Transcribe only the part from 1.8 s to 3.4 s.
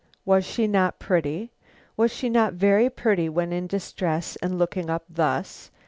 Was she not very pretty